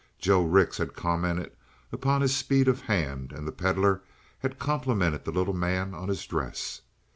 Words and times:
Joe 0.17 0.43
Rix 0.43 0.77
had 0.79 0.95
commented 0.95 1.51
upon 1.91 2.21
his 2.21 2.35
speed 2.35 2.67
of 2.67 2.81
hand, 2.81 3.31
and 3.31 3.47
the 3.47 3.51
Pedlar 3.51 4.01
had 4.39 4.57
complimented 4.57 5.25
the 5.25 5.31
little 5.31 5.53
man 5.53 5.93
on 5.93 6.09
his 6.09 6.25
dress. 6.25 6.81